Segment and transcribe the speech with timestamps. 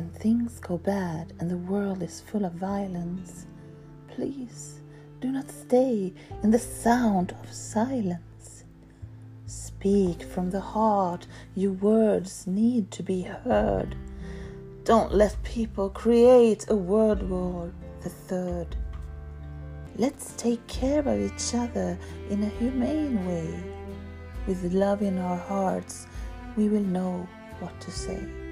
[0.00, 3.44] When things go bad and the world is full of violence,
[4.08, 4.80] please
[5.20, 8.64] do not stay in the sound of silence.
[9.44, 13.94] Speak from the heart, your words need to be heard.
[14.84, 17.70] Don't let people create a world war
[18.00, 18.76] the third.
[19.96, 21.98] Let's take care of each other
[22.30, 23.62] in a humane way.
[24.46, 26.06] With love in our hearts,
[26.56, 27.28] we will know
[27.58, 28.49] what to say.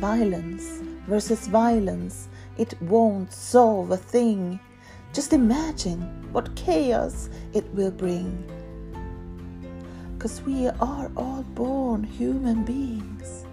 [0.00, 2.28] Violence versus violence,
[2.58, 4.60] it won't solve a thing.
[5.12, 8.44] Just imagine what chaos it will bring.
[10.18, 13.46] Cause we are all born human beings.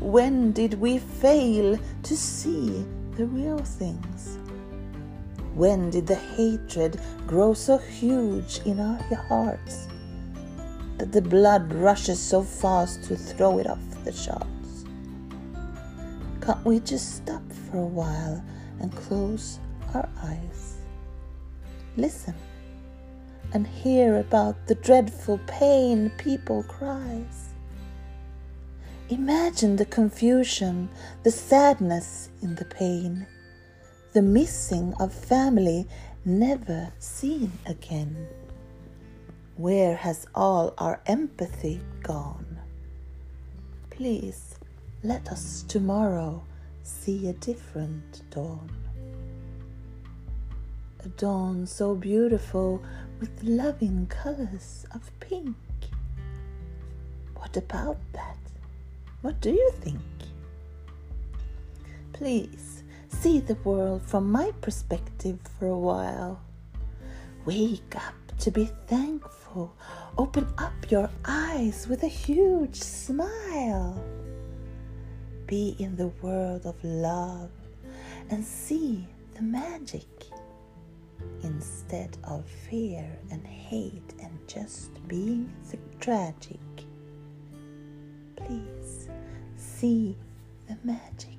[0.00, 2.84] When did we fail to see
[3.16, 4.38] the real things?
[5.54, 9.88] When did the hatred grow so huge in our hearts
[10.98, 14.57] that the blood rushes so fast to throw it off the charts?
[16.48, 18.42] Can't we just stop for a while
[18.80, 19.58] and close
[19.92, 20.78] our eyes?
[21.98, 22.34] Listen
[23.52, 27.50] and hear about the dreadful pain people cries.
[29.10, 30.88] Imagine the confusion,
[31.22, 33.26] the sadness in the pain,
[34.14, 35.86] the missing of family
[36.24, 38.26] never seen again.
[39.58, 42.58] Where has all our empathy gone?
[43.90, 44.57] Please
[45.04, 46.42] let us tomorrow
[46.82, 48.68] see a different dawn.
[51.04, 52.82] A dawn so beautiful
[53.20, 55.54] with loving colors of pink.
[57.36, 58.38] What about that?
[59.22, 60.00] What do you think?
[62.12, 66.40] Please see the world from my perspective for a while.
[67.44, 69.76] Wake up to be thankful.
[70.16, 74.04] Open up your eyes with a huge smile
[75.48, 77.50] be in the world of love
[78.30, 80.06] and see the magic
[81.42, 85.50] instead of fear and hate and just being
[85.98, 86.60] tragic.
[88.36, 89.08] Please
[89.56, 90.16] see
[90.68, 91.37] the magic.